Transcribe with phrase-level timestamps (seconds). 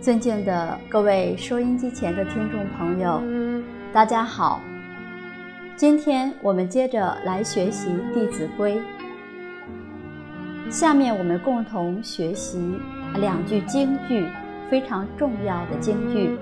[0.00, 3.22] 尊敬的各位收音机前的听众朋友，
[3.92, 4.62] 大家好。
[5.76, 8.80] 今天我们接着来学习《弟子规》，
[10.70, 12.78] 下面我们共同学习
[13.16, 14.26] 两句京剧，
[14.70, 16.34] 非常重要的京剧：“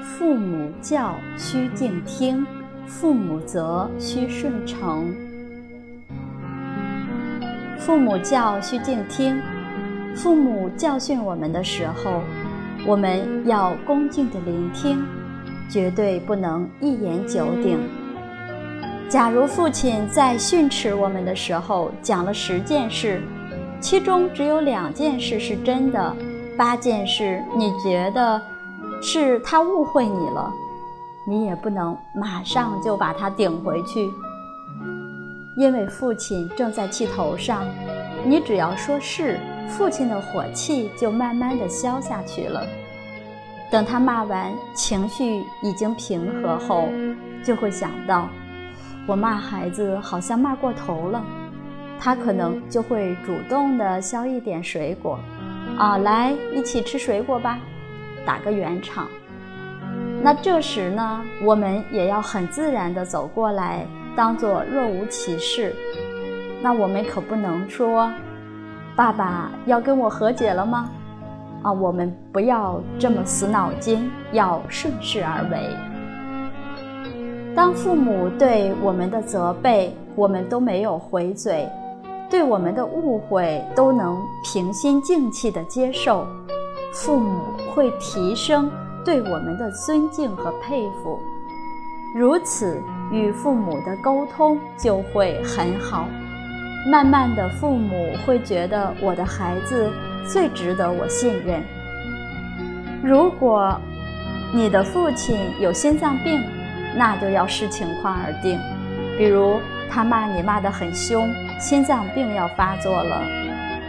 [0.00, 2.46] 父母教，须敬听；
[2.86, 5.12] 父母责，须顺承。”
[7.80, 9.42] 父母教，须敬听。
[10.14, 12.22] 父母教训我们的时候。
[12.84, 15.04] 我们要恭敬地聆听，
[15.70, 17.78] 绝对不能一言九鼎。
[19.08, 23.22] 假如父亲在训斥我们的时候讲了十件事，
[23.78, 26.16] 其中只有两件事是真的，
[26.58, 28.42] 八件事你觉得
[29.00, 30.50] 是他误会你了，
[31.24, 34.10] 你也不能马上就把他顶回去，
[35.56, 37.64] 因为父亲正在气头上。
[38.24, 39.38] 你只要说是。
[39.68, 42.66] 父亲的火气就慢慢的消下去了。
[43.70, 46.88] 等他骂完，情绪已经平和后，
[47.42, 48.28] 就会想到，
[49.06, 51.24] 我骂孩子好像骂过头了，
[51.98, 55.18] 他可能就会主动的削一点水果，
[55.78, 57.58] 啊，来一起吃水果吧，
[58.26, 59.08] 打个圆场。
[60.22, 65.74] 那这时呢，我们也要很自然的走过来，当做若无其事。
[66.62, 68.12] 那我们可不能说。
[68.94, 70.90] 爸爸要跟我和解了吗？
[71.62, 75.70] 啊，我们不要这么死脑筋，要顺势而为。
[77.54, 81.68] 当父母对我们的责备，我们都没有回嘴；
[82.28, 86.26] 对我们的误会，都能平心静气地接受。
[86.92, 87.42] 父母
[87.74, 88.70] 会提升
[89.04, 91.18] 对我们的尊敬和佩服，
[92.14, 92.78] 如此
[93.10, 96.06] 与父母的沟通就会很好。
[96.86, 99.90] 慢慢的，父母会觉得我的孩子
[100.26, 101.62] 最值得我信任。
[103.02, 103.80] 如果
[104.52, 106.42] 你的父亲有心脏病，
[106.96, 108.58] 那就要视情况而定。
[109.16, 109.60] 比如
[109.90, 111.28] 他骂你骂得很凶，
[111.58, 113.22] 心脏病要发作了，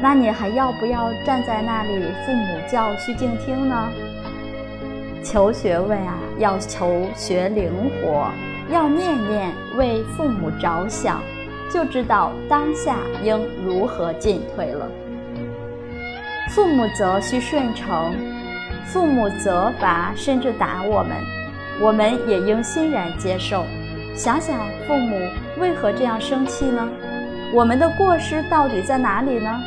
[0.02, 2.06] 那你还要不要站在那里？
[2.26, 3.90] 父母教须静听呢？
[5.24, 7.72] 求学问啊，要求学灵
[8.02, 8.28] 活，
[8.70, 11.22] 要念念为父母着想。
[11.74, 13.36] 就知道当下应
[13.66, 14.88] 如何进退了。
[16.52, 18.14] 父母责须顺承，
[18.86, 21.18] 父母责罚甚至打我们，
[21.82, 23.66] 我们也应欣然接受。
[24.16, 25.20] 想想父母
[25.58, 26.88] 为何这样生气呢？
[27.52, 29.60] 我们的过失到底在哪里呢？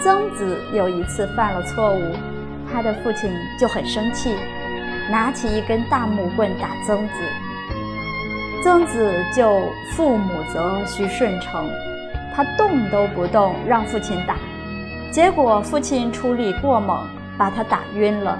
[0.00, 2.02] 曾子有一次犯了错误，
[2.72, 4.34] 他的父亲就很生气，
[5.08, 7.12] 拿起一根大木棍打曾子。
[8.64, 9.60] 曾子就
[9.92, 11.68] 父母责须顺承，
[12.34, 14.38] 他动都不动，让父亲打，
[15.12, 18.38] 结果父亲出力过猛，把他打晕了。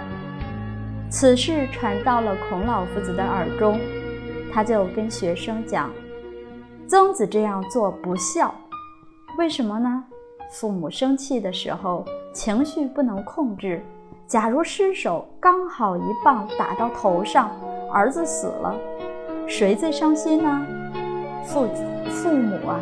[1.11, 3.79] 此事传到了孔老夫子的耳中，
[4.51, 5.91] 他就跟学生讲
[6.89, 8.55] ：“曾子这样做不孝，
[9.37, 10.05] 为什么呢？
[10.51, 12.03] 父母生气的时候
[12.33, 13.84] 情绪不能控制，
[14.27, 17.51] 假如失手刚好一棒打到头上，
[17.93, 18.75] 儿子死了。”
[19.47, 20.66] 谁最伤心呢？
[21.44, 21.69] 父
[22.10, 22.81] 父母啊。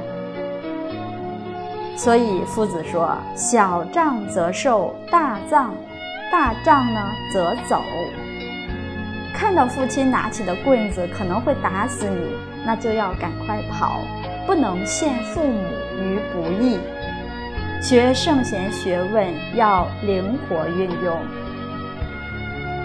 [1.97, 5.75] 所以夫子说：“小杖则受，大杖
[6.31, 7.01] 大杖呢
[7.33, 7.81] 则走。”
[9.35, 14.01] 看到父亲拿起的棍子可能会打死你，那就要赶快跑，
[14.47, 15.63] 不能陷父母
[16.01, 16.79] 于不义。
[17.81, 21.17] 学圣贤学问要灵活运用。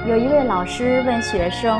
[0.07, 1.79] 有一位老师问学生。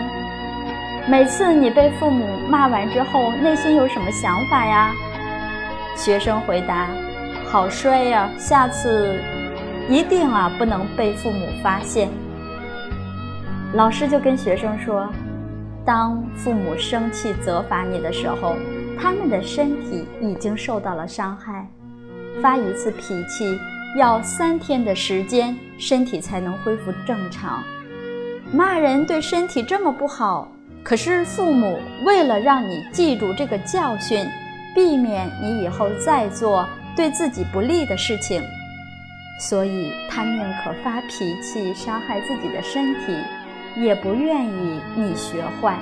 [1.09, 4.93] 每次你被父母骂完之后，内心有什么想法呀？
[5.95, 6.89] 学生回答
[7.47, 9.17] ：“好衰呀，下次
[9.87, 12.09] 一定啊不能被父母发现。”
[13.73, 15.07] 老师就跟学生说
[15.85, 18.57] ：“当父母生气责罚你的时候，
[18.99, 21.65] 他们的身体已经受到了伤害，
[22.41, 23.57] 发一次脾气
[23.95, 27.63] 要三天的时间，身体才能恢复正常。
[28.51, 30.51] 骂人对身体这么不好。”
[30.87, 34.25] 可是父母为了让你记住这个教训，
[34.73, 38.41] 避免你以后再做对自己不利的事情，
[39.37, 43.13] 所以他宁可发脾气伤害自己的身体，
[43.75, 45.77] 也不愿意你学坏。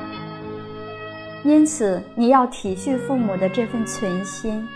[1.44, 4.68] 因此，你要体恤父母的这份存心，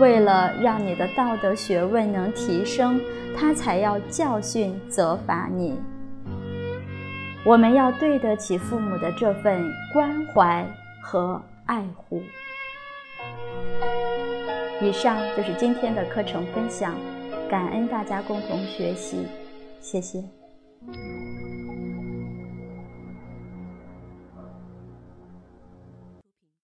[0.00, 3.00] 为了让你的道德学问能提升，
[3.36, 5.78] 他才要教训责罚你。
[7.44, 10.66] 我们要对得起父母的这份关怀
[11.00, 12.22] 和爱护。
[14.80, 16.94] 以上就是今天的课程分享，
[17.48, 19.26] 感恩大家共同学习，
[19.80, 20.22] 谢谢。